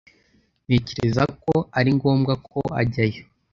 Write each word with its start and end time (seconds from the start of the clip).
Ntekereza 0.65 1.23
ko 1.43 1.53
ari 1.79 1.89
ngombwa 1.97 2.33
ko 2.47 2.59
ajyayo. 2.81 3.21